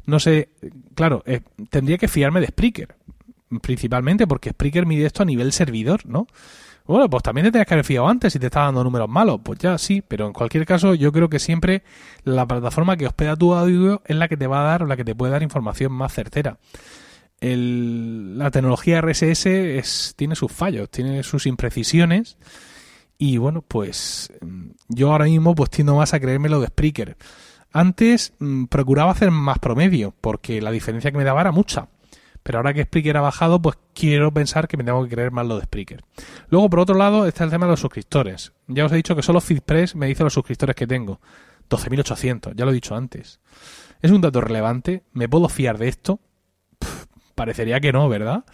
[0.05, 0.49] No sé,
[0.95, 2.95] claro, eh, tendría que fiarme de Spreaker,
[3.61, 6.27] principalmente porque Spreaker mide esto a nivel servidor, ¿no?
[6.87, 9.41] Bueno, pues también te tenías que haber fiado antes si te está dando números malos.
[9.43, 11.83] Pues ya sí, pero en cualquier caso yo creo que siempre
[12.23, 14.95] la plataforma que hospeda tu audio es la que te va a dar o la
[14.95, 16.57] que te puede dar información más certera.
[17.41, 22.37] la tecnología RSS es, tiene sus fallos, tiene sus imprecisiones
[23.17, 24.31] y bueno, pues
[24.87, 27.17] yo ahora mismo pues tiendo más a creerme lo de Spreaker.
[27.73, 31.89] Antes mm, procuraba hacer más promedio porque la diferencia que me daba era mucha.
[32.47, 35.45] Pero ahora que Spreaker ha bajado, pues quiero pensar que me tengo que creer más
[35.45, 36.05] lo de Spreaker.
[36.47, 38.53] Luego, por otro lado, está el tema de los suscriptores.
[38.67, 41.19] Ya os he dicho que solo FeedPress me dice los suscriptores que tengo.
[41.69, 43.41] 12.800, ya lo he dicho antes.
[44.01, 45.03] ¿Es un dato relevante?
[45.11, 46.21] ¿Me puedo fiar de esto?
[47.35, 48.45] parecería que no, ¿verdad?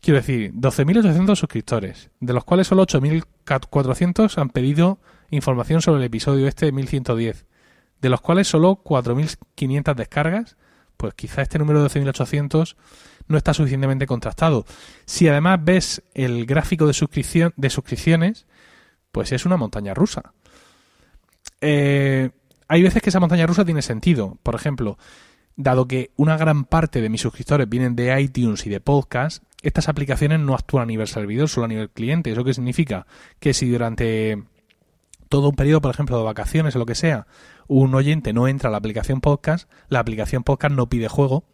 [0.00, 5.00] Quiero decir, 12.800 suscriptores, de los cuales solo 8.400 han pedido
[5.30, 7.46] información sobre el episodio este de 1110,
[8.00, 10.56] de los cuales solo 4.500 descargas,
[10.96, 12.76] pues quizá este número de 12.800
[13.28, 14.64] no está suficientemente contrastado.
[15.04, 18.46] Si además ves el gráfico de, suscripción, de suscripciones,
[19.10, 20.32] pues es una montaña rusa.
[21.60, 22.30] Eh,
[22.68, 24.38] hay veces que esa montaña rusa tiene sentido.
[24.42, 24.98] Por ejemplo,
[25.56, 29.88] dado que una gran parte de mis suscriptores vienen de iTunes y de podcast, estas
[29.88, 32.32] aplicaciones no actúan a nivel servidor, solo a nivel cliente.
[32.32, 33.06] ¿Eso qué significa?
[33.38, 34.42] Que si durante
[35.28, 37.26] todo un periodo, por ejemplo, de vacaciones o lo que sea,
[37.68, 41.44] un oyente no entra a la aplicación podcast, la aplicación podcast no pide juego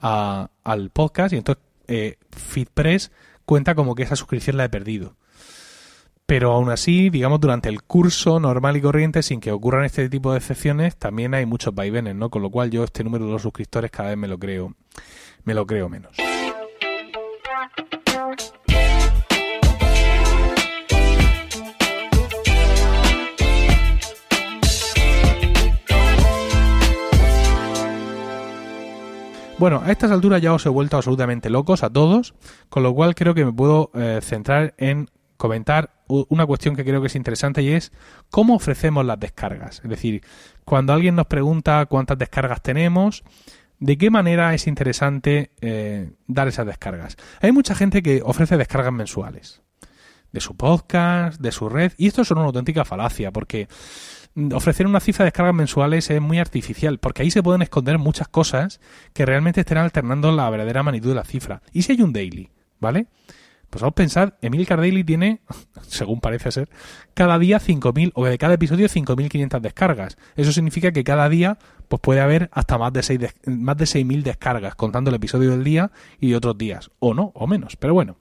[0.00, 3.10] al podcast y entonces eh, FeedPress
[3.44, 5.16] cuenta como que esa suscripción la he perdido.
[6.26, 10.32] Pero aún así, digamos, durante el curso normal y corriente, sin que ocurran este tipo
[10.32, 12.28] de excepciones, también hay muchos vaivenes, ¿no?
[12.28, 14.74] Con lo cual yo este número de los suscriptores cada vez me lo creo,
[15.44, 16.14] me lo creo menos.
[29.58, 32.32] Bueno, a estas alturas ya os he vuelto absolutamente locos a todos,
[32.68, 37.00] con lo cual creo que me puedo eh, centrar en comentar una cuestión que creo
[37.00, 37.92] que es interesante y es
[38.30, 39.80] cómo ofrecemos las descargas.
[39.82, 40.22] Es decir,
[40.64, 43.24] cuando alguien nos pregunta cuántas descargas tenemos,
[43.80, 47.16] ¿de qué manera es interesante eh, dar esas descargas?
[47.40, 49.60] Hay mucha gente que ofrece descargas mensuales
[50.30, 53.66] de su podcast, de su red, y esto es una auténtica falacia, porque
[54.52, 58.28] ofrecer una cifra de descargas mensuales es muy artificial, porque ahí se pueden esconder muchas
[58.28, 58.80] cosas
[59.12, 61.62] que realmente estén alternando la verdadera magnitud de la cifra.
[61.72, 62.50] ¿Y si hay un daily?
[62.80, 63.06] ¿Vale?
[63.70, 65.42] Pues vamos a pensar, Emilcar Daily tiene,
[65.82, 66.70] según parece ser,
[67.12, 70.16] cada día 5.000, o de cada episodio 5.500 descargas.
[70.36, 74.22] Eso significa que cada día pues puede haber hasta más de 6 más de 6.000
[74.22, 76.90] descargas, contando el episodio del día y de otros días.
[76.98, 78.16] O no, o menos, pero bueno.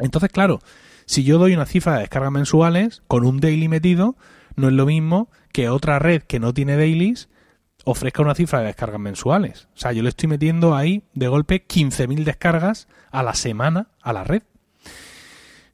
[0.00, 0.60] Entonces, claro,
[1.06, 4.16] si yo doy una cifra de descargas mensuales con un daily metido,
[4.58, 7.28] no es lo mismo que otra red que no tiene dailies
[7.84, 9.68] ofrezca una cifra de descargas mensuales.
[9.74, 14.12] O sea, yo le estoy metiendo ahí de golpe 15.000 descargas a la semana a
[14.12, 14.42] la red.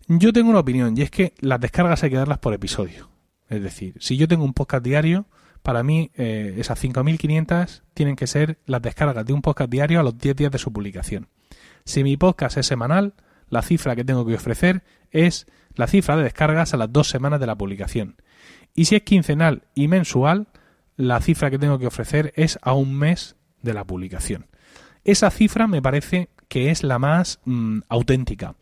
[0.07, 3.11] Yo tengo una opinión y es que las descargas hay que darlas por episodio.
[3.49, 5.27] Es decir, si yo tengo un podcast diario,
[5.63, 10.03] para mí eh, esas 5.500 tienen que ser las descargas de un podcast diario a
[10.03, 11.29] los 10 días de su publicación.
[11.85, 13.15] Si mi podcast es semanal,
[13.49, 17.41] la cifra que tengo que ofrecer es la cifra de descargas a las dos semanas
[17.41, 18.17] de la publicación.
[18.75, 20.49] Y si es quincenal y mensual,
[20.97, 24.47] la cifra que tengo que ofrecer es a un mes de la publicación.
[25.05, 28.55] Esa cifra me parece que es la más mm, auténtica.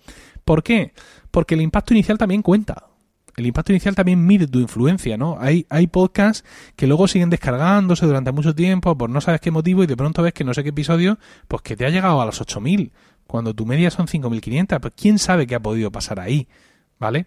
[0.44, 0.92] ¿Por qué?
[1.30, 2.88] Porque el impacto inicial también cuenta.
[3.36, 5.38] El impacto inicial también mide tu influencia, ¿no?
[5.40, 6.44] Hay, podcasts
[6.76, 10.22] que luego siguen descargándose durante mucho tiempo por no sabes qué motivo y de pronto
[10.22, 12.92] ves que no sé qué episodio, pues que te ha llegado a los 8000,
[13.26, 14.80] cuando tu media son 5500.
[14.80, 16.48] Pues quién sabe qué ha podido pasar ahí,
[16.98, 17.26] ¿vale?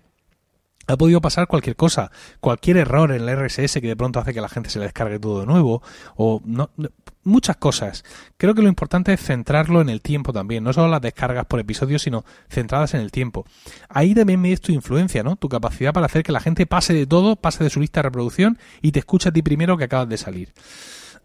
[0.87, 4.41] Ha podido pasar cualquier cosa, cualquier error en el RSS que de pronto hace que
[4.41, 5.81] la gente se le descargue todo de nuevo,
[6.15, 6.69] o no,
[7.23, 8.03] muchas cosas.
[8.37, 11.59] Creo que lo importante es centrarlo en el tiempo también, no solo las descargas por
[11.59, 13.45] episodio, sino centradas en el tiempo.
[13.89, 15.35] Ahí también me tu influencia, ¿no?
[15.35, 18.03] Tu capacidad para hacer que la gente pase de todo, pase de su lista de
[18.03, 20.53] reproducción y te escuche a ti primero que acabas de salir.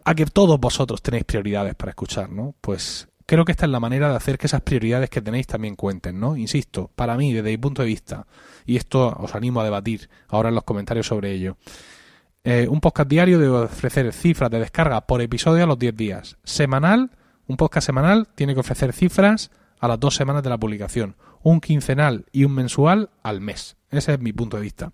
[0.03, 2.55] A que todos vosotros tenéis prioridades para escuchar, ¿no?
[2.59, 5.77] Pues creo que esta es la manera de hacer que esas prioridades que tenéis también
[5.77, 6.35] cuenten, ¿no?
[6.35, 8.27] Insisto, para mí, desde mi punto de vista,
[8.65, 11.55] y esto os animo a debatir ahora en los comentarios sobre ello.
[12.43, 16.37] Eh, un podcast diario debe ofrecer cifras de descarga por episodio a los 10 días.
[16.43, 17.11] Semanal,
[17.47, 21.15] un podcast semanal tiene que ofrecer cifras a las dos semanas de la publicación.
[21.41, 23.77] Un quincenal y un mensual al mes.
[23.91, 24.91] Ese es mi punto de vista.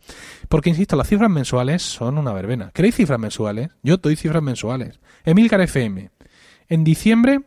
[0.47, 2.69] Porque, insisto, las cifras mensuales son una verbena.
[2.71, 3.69] ¿Queréis cifras mensuales?
[3.81, 4.99] Yo doy cifras mensuales.
[5.25, 6.11] Emilcar FM.
[6.69, 7.41] En diciembre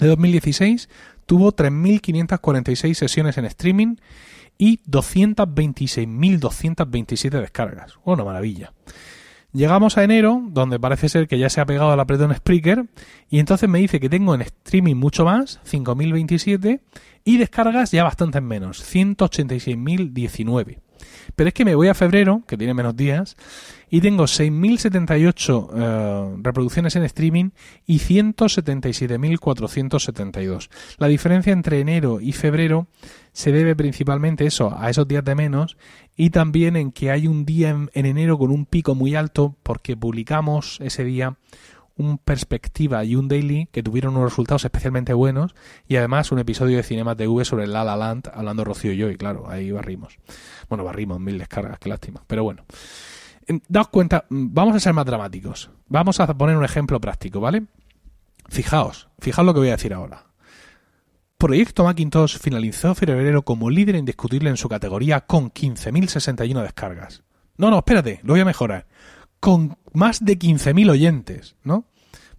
[0.00, 0.88] de 2016
[1.26, 3.94] tuvo 3.546 sesiones en streaming
[4.58, 8.00] y 226.227 descargas.
[8.04, 8.72] Una maravilla.
[9.52, 12.86] Llegamos a enero, donde parece ser que ya se ha pegado al apretón Spreaker,
[13.28, 16.80] y entonces me dice que tengo en streaming mucho más, 5.027,
[17.24, 20.78] y descargas ya bastantes menos, 186.019.
[21.36, 23.36] Pero es que me voy a febrero, que tiene menos días,
[23.90, 27.50] y tengo 6.078 eh, reproducciones en streaming
[27.86, 30.70] y 177.472.
[30.98, 32.86] La diferencia entre enero y febrero
[33.32, 35.76] se debe principalmente eso, a esos días de menos
[36.16, 39.96] y también en que hay un día en, enero con un pico muy alto porque
[39.96, 41.36] publicamos ese día
[42.00, 45.54] un perspectiva y un daily que tuvieron unos resultados especialmente buenos
[45.86, 49.10] y además un episodio de Cinema TV sobre La La Land hablando Rocío y yo
[49.10, 50.18] y claro, ahí barrimos.
[50.68, 52.64] Bueno, barrimos mil descargas, qué lástima, pero bueno
[53.68, 55.70] daos cuenta, vamos a ser más dramáticos.
[55.88, 57.64] Vamos a poner un ejemplo práctico, ¿vale?
[58.48, 60.26] Fijaos, fijaos lo que voy a decir ahora.
[61.38, 67.22] Proyecto Macintosh finalizó febrero como líder indiscutible en su categoría con 15.061 descargas.
[67.56, 68.86] No, no, espérate, lo voy a mejorar.
[69.40, 71.86] Con más de 15.000 oyentes, ¿no?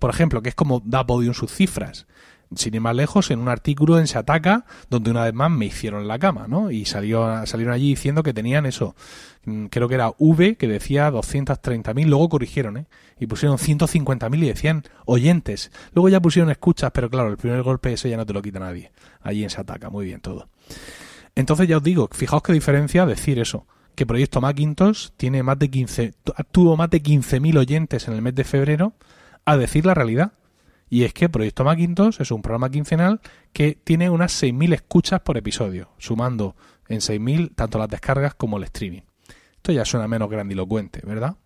[0.01, 2.07] Por ejemplo, que es como da Podium sus cifras
[2.55, 6.07] sin ir más lejos, en un artículo en Sataka, donde una vez más me hicieron
[6.07, 6.71] la cama, ¿no?
[6.71, 8.95] Y salió, salieron allí diciendo que tenían eso,
[9.45, 12.85] mm, creo que era V, que decía 230.000, luego corrigieron, ¿eh?
[13.19, 15.71] Y pusieron 150.000 y decían oyentes.
[15.93, 18.59] Luego ya pusieron escuchas, pero claro, el primer golpe ese ya no te lo quita
[18.59, 18.91] nadie.
[19.21, 20.49] Allí en Sataka, muy bien todo.
[21.35, 25.69] Entonces ya os digo, fijaos qué diferencia decir eso que Proyecto Macintosh tiene más de
[25.69, 26.13] 15,
[26.51, 28.93] tuvo más de 15.000 oyentes en el mes de febrero,
[29.45, 30.33] a decir la realidad.
[30.89, 33.21] Y es que Proyecto Macintosh es un programa quincenal
[33.53, 36.55] que tiene unas 6.000 escuchas por episodio, sumando
[36.89, 39.03] en 6.000 tanto las descargas como el streaming.
[39.55, 41.37] Esto ya suena menos grandilocuente, ¿verdad?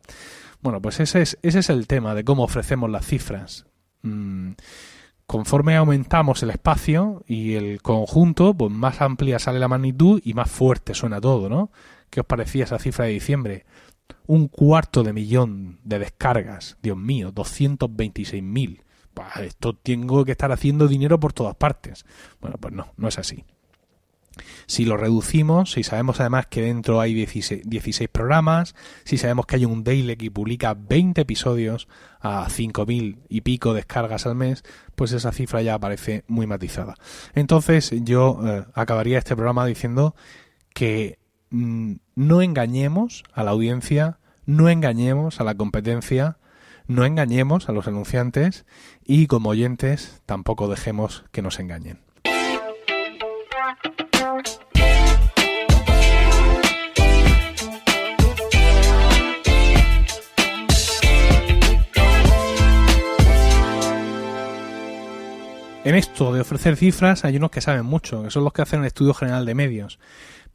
[0.62, 3.68] Bueno, pues ese es, ese es el tema de cómo ofrecemos las cifras.
[4.02, 4.54] Mm,
[5.28, 10.50] conforme aumentamos el espacio y el conjunto, pues más amplia sale la magnitud y más
[10.50, 11.72] fuerte suena todo, ¿no?
[12.10, 13.66] ¿Qué os parecía esa cifra de diciembre?
[14.28, 18.86] Un cuarto de millón de descargas, Dios mío, 226.000
[19.42, 22.06] esto tengo que estar haciendo dinero por todas partes.
[22.42, 23.46] Bueno, pues no, no es así.
[24.66, 29.56] Si lo reducimos, si sabemos además que dentro hay 16, 16, programas, si sabemos que
[29.56, 31.88] hay un daily que publica 20 episodios
[32.20, 34.64] a 5.000 y pico descargas al mes,
[34.96, 36.96] pues esa cifra ya aparece muy matizada.
[37.34, 40.16] Entonces yo eh, acabaría este programa diciendo
[40.74, 41.18] que
[41.52, 46.38] mm, no engañemos a la audiencia, no engañemos a la competencia,
[46.88, 48.66] no engañemos a los anunciantes
[49.04, 52.00] y como oyentes tampoco dejemos que nos engañen.
[65.84, 68.80] En esto de ofrecer cifras hay unos que saben mucho, que son los que hacen
[68.80, 70.00] el estudio general de medios.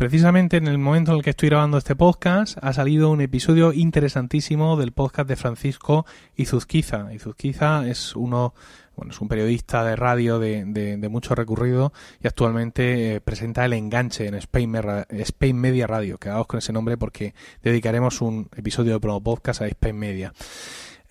[0.01, 3.75] Precisamente en el momento en el que estoy grabando este podcast ha salido un episodio
[3.75, 7.13] interesantísimo del podcast de Francisco Izuzquiza.
[7.13, 8.55] Izuzquiza es uno,
[8.97, 13.75] bueno, es un periodista de radio de, de, mucho recurrido y actualmente eh, presenta el
[13.75, 14.75] enganche en Spain,
[15.11, 16.17] Spain Media Radio.
[16.17, 20.33] Quedaos con ese nombre porque dedicaremos un episodio de promo podcast a Spain Media.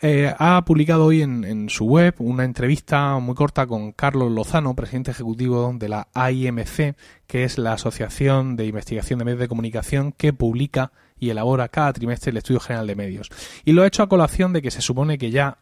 [0.01, 5.11] Eh, ha publicado hoy en, su web una entrevista muy corta con Carlos Lozano, presidente
[5.11, 6.95] ejecutivo de la AIMC,
[7.27, 11.91] que es la Asociación de Investigación de Medios de Comunicación que publica y elabora cada
[11.91, 13.29] trimestre el Estudio General de Medios.
[13.65, 15.57] Y lo ha hecho a colación de que se supone que ya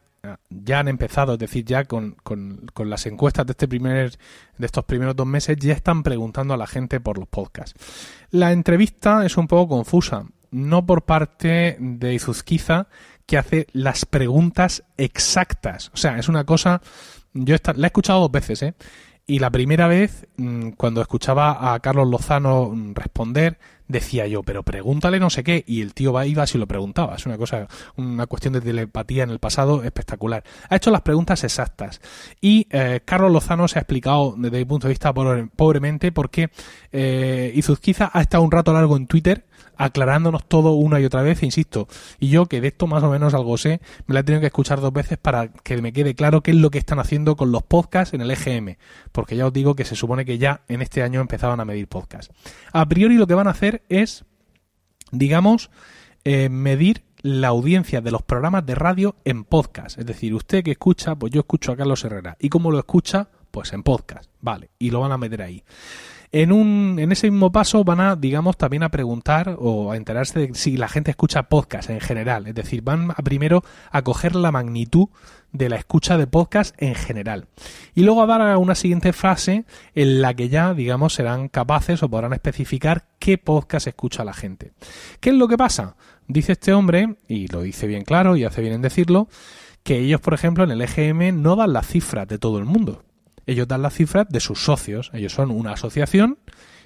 [0.49, 4.17] ya han empezado, es decir, ya con, con, con, las encuestas de este primer,
[4.57, 7.79] de estos primeros dos meses, ya están preguntando a la gente por los podcasts.
[8.31, 12.87] La entrevista es un poco confusa, no por parte de Izuzquiza,
[13.25, 15.91] que hace las preguntas exactas.
[15.93, 16.81] O sea, es una cosa.
[17.33, 18.73] Yo la he escuchado dos veces, ¿eh?
[19.29, 25.19] Y la primera vez, mm, cuando escuchaba a Carlos Lozano responder, decía yo, pero pregúntale
[25.19, 27.15] no sé qué, y el tío va iba si lo preguntaba.
[27.15, 30.45] Es una cosa, una cuestión de telepatía en el pasado espectacular.
[30.69, 31.99] Ha hecho las preguntas exactas.
[32.39, 36.49] Y eh, Carlos Lozano se ha explicado desde mi punto de vista pobremente porque
[36.93, 39.45] eh, Izuzquiza ha estado un rato largo en Twitter
[39.77, 41.87] aclarándonos todo una y otra vez, insisto,
[42.19, 44.47] y yo que de esto más o menos algo sé, me la he tenido que
[44.47, 47.51] escuchar dos veces para que me quede claro qué es lo que están haciendo con
[47.51, 48.77] los podcasts en el EGM,
[49.11, 51.87] porque ya os digo que se supone que ya en este año empezaban a medir
[51.87, 52.33] podcasts.
[52.73, 54.25] A priori lo que van a hacer es,
[55.11, 55.69] digamos,
[56.23, 59.97] eh, medir la audiencia de los programas de radio en podcast.
[59.97, 62.37] Es decir, usted que escucha, pues yo escucho a Carlos Herrera.
[62.39, 63.29] ¿Y cómo lo escucha?
[63.51, 64.29] Pues en podcast.
[64.41, 65.63] Vale, y lo van a meter ahí.
[66.31, 70.39] En, un, en ese mismo paso van a, digamos, también a preguntar o a enterarse
[70.39, 72.47] de si la gente escucha podcast en general.
[72.47, 75.07] Es decir, van a primero a coger la magnitud
[75.53, 77.47] de la escucha de podcast en general.
[77.95, 79.65] Y luego a dar una siguiente fase
[79.95, 84.73] en la que ya, digamos, serán capaces o podrán especificar qué podcast escucha la gente.
[85.21, 85.95] ¿Qué es lo que pasa?
[86.27, 89.29] Dice este hombre, y lo dice bien claro y hace bien en decirlo,
[89.83, 93.06] que ellos, por ejemplo, en el EGM no dan las cifras de todo el mundo
[93.47, 95.09] ellos dan las cifras de sus socios.
[95.13, 96.37] Ellos son una asociación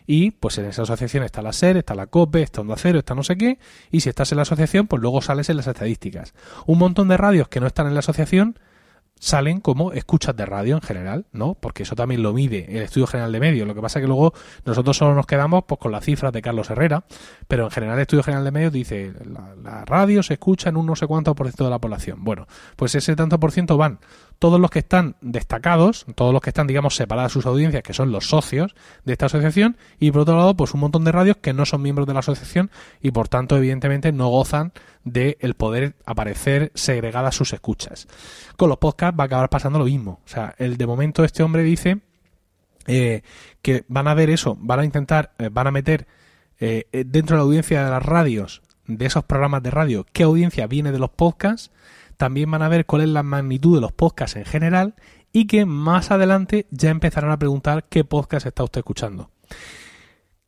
[0.07, 3.15] y pues en esa asociación está la SER, está la COPE, está Onda Cero, está
[3.15, 3.59] no sé qué,
[3.91, 6.33] y si estás en la asociación, pues luego sales en las estadísticas.
[6.65, 8.57] Un montón de radios que no están en la asociación
[9.21, 11.53] salen como escuchas de radio en general, ¿no?
[11.53, 13.67] Porque eso también lo mide el Estudio General de Medios.
[13.67, 14.33] Lo que pasa es que luego
[14.65, 17.05] nosotros solo nos quedamos pues con las cifras de Carlos Herrera,
[17.47, 19.13] pero en general el Estudio General de Medios dice
[19.63, 22.23] la, radio se escucha en un no sé cuánto por ciento de la población.
[22.23, 23.99] Bueno, pues ese tanto por ciento van
[24.41, 28.11] todos los que están destacados, todos los que están, digamos, separadas sus audiencias, que son
[28.11, 28.73] los socios
[29.05, 31.83] de esta asociación, y por otro lado, pues un montón de radios que no son
[31.83, 32.71] miembros de la asociación
[33.03, 34.73] y por tanto, evidentemente, no gozan
[35.03, 38.07] de el poder aparecer segregadas sus escuchas.
[38.57, 40.21] Con los podcasts va a acabar pasando lo mismo.
[40.25, 41.99] O sea, el de momento este hombre dice
[42.87, 43.21] eh,
[43.61, 46.07] que van a ver eso, van a intentar, eh, van a meter
[46.59, 50.65] eh, dentro de la audiencia de las radios, de esos programas de radio, qué audiencia
[50.65, 51.69] viene de los podcasts
[52.21, 54.93] también van a ver cuál es la magnitud de los podcasts en general
[55.33, 59.31] y que más adelante ya empezarán a preguntar qué podcast está usted escuchando.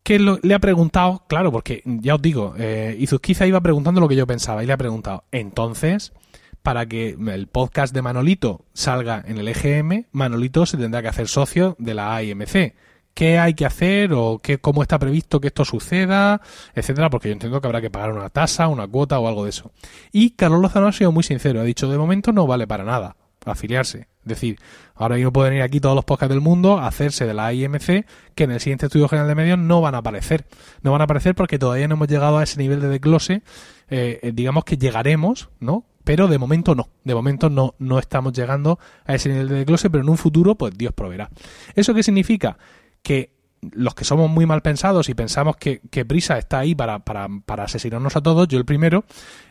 [0.03, 1.25] ¿Qué le ha preguntado?
[1.27, 4.73] Claro, porque ya os digo, eh, Izuzquiza iba preguntando lo que yo pensaba y le
[4.73, 6.13] ha preguntado, entonces,
[6.61, 11.27] para que el podcast de Manolito salga en el EGM, Manolito se tendrá que hacer
[11.27, 12.75] socio de la AIMC
[13.13, 16.41] qué hay que hacer o qué, cómo está previsto que esto suceda,
[16.73, 19.51] etcétera, porque yo entiendo que habrá que pagar una tasa, una cuota o algo de
[19.51, 19.71] eso.
[20.11, 23.15] Y Carlos Lozano ha sido muy sincero, ha dicho de momento no vale para nada
[23.45, 24.07] afiliarse.
[24.21, 24.59] Es decir,
[24.95, 28.05] ahora mismo pueden ir aquí todos los podcasts del mundo a hacerse de la IMC,
[28.35, 30.45] que en el siguiente estudio general de medios no van a aparecer.
[30.81, 33.43] No van a aparecer porque todavía no hemos llegado a ese nivel de desglose.
[33.89, 35.85] Eh, eh, digamos que llegaremos, ¿no?
[36.03, 36.89] Pero de momento no.
[37.03, 40.55] De momento no, no estamos llegando a ese nivel de desglose, pero en un futuro,
[40.55, 41.29] pues Dios proveerá.
[41.75, 42.57] ¿Eso qué significa?
[43.03, 43.33] Que
[43.71, 47.27] los que somos muy mal pensados y pensamos que, que Prisa está ahí para, para,
[47.45, 49.05] para, asesinarnos a todos, yo el primero,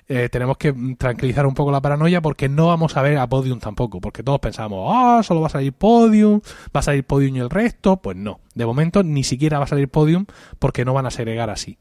[0.09, 3.59] eh, tenemos que tranquilizar un poco la paranoia porque no vamos a ver a Podium
[3.59, 6.41] tampoco, porque todos pensamos, ah, solo va a salir Podium,
[6.75, 9.69] va a salir Podium y el resto, pues no, de momento ni siquiera va a
[9.69, 10.27] salir Podium
[10.59, 11.79] porque no van a segregar así.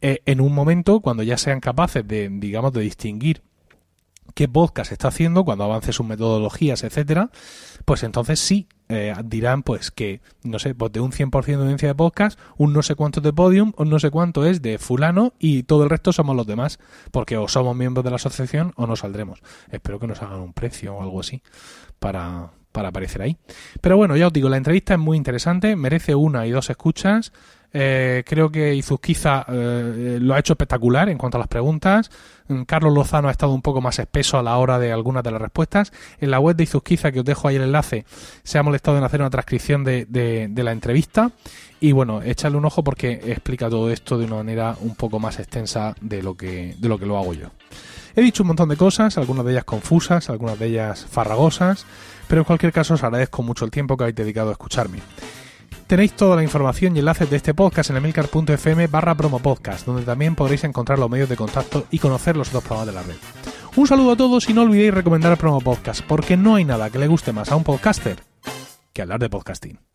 [0.00, 3.42] Eh, en un momento, cuando ya sean capaces de, digamos, de distinguir
[4.34, 7.30] qué podcast está haciendo cuando avance sus metodologías, etcétera,
[7.84, 11.88] pues entonces sí eh, dirán pues que, no sé, pues de un 100% de audiencia
[11.88, 15.34] de podcast, un no sé cuánto de podium, un no sé cuánto es de fulano
[15.38, 16.78] y todo el resto somos los demás,
[17.10, 19.40] porque o somos miembros de la asociación o no saldremos.
[19.70, 21.42] Espero que nos hagan un precio o algo así
[21.98, 23.36] para, para aparecer ahí.
[23.80, 27.32] Pero bueno, ya os digo, la entrevista es muy interesante, merece una y dos escuchas.
[27.70, 32.10] Eh, creo que Izuzquiza eh, lo ha hecho espectacular en cuanto a las preguntas.
[32.48, 35.30] Mm, Carlos Lozano ha estado un poco más espeso a la hora de algunas de
[35.30, 35.92] las respuestas.
[36.20, 38.06] En la web de Izuzquiza, que os dejo ahí el enlace,
[38.42, 41.30] se ha molestado en hacer una transcripción de, de, la entrevista.
[41.80, 45.38] Y bueno, échale un ojo porque explica todo esto de una manera un poco más
[45.38, 47.50] extensa de lo que, de lo, que lo hago yo.
[48.18, 51.86] He dicho un montón de cosas, algunas de ellas confusas, algunas de ellas farragosas,
[52.26, 54.98] pero en cualquier caso os agradezco mucho el tiempo que habéis dedicado a escucharme.
[55.86, 60.34] Tenéis toda la información y enlaces de este podcast en emilcar.fm barra promopodcast, donde también
[60.34, 63.14] podréis encontrar los medios de contacto y conocer los otros programas de la red.
[63.76, 66.90] Un saludo a todos y no olvidéis recomendar el promo podcast, porque no hay nada
[66.90, 68.18] que le guste más a un podcaster
[68.92, 69.87] que hablar de podcasting.